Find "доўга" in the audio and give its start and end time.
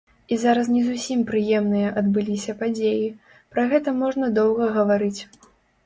4.43-4.65